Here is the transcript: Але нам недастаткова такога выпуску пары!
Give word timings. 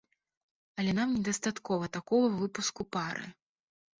Але 0.83 0.91
нам 0.99 1.09
недастаткова 1.17 1.89
такога 1.97 2.27
выпуску 2.41 2.81
пары! 2.97 3.27